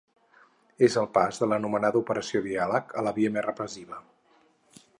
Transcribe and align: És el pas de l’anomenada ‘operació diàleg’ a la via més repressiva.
És 0.85 0.95
el 1.01 1.09
pas 1.17 1.41
de 1.43 1.49
l’anomenada 1.51 2.01
‘operació 2.03 2.41
diàleg’ 2.47 2.97
a 3.03 3.07
la 3.09 3.13
via 3.19 3.33
més 3.37 3.47
repressiva. 3.51 4.01